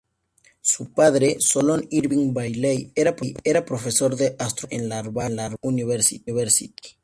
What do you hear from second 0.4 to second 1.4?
Su padre,